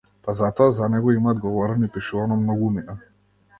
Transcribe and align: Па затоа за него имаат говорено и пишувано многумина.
Па 0.27 0.33
затоа 0.37 0.71
за 0.77 0.87
него 0.93 1.13
имаат 1.19 1.43
говорено 1.45 1.89
и 1.91 1.93
пишувано 1.99 2.41
многумина. 2.43 3.01